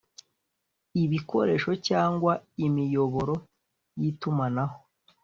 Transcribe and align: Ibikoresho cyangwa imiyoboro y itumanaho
Ibikoresho 1.03 1.71
cyangwa 1.87 2.33
imiyoboro 2.65 3.35
y 3.99 4.03
itumanaho 4.09 4.77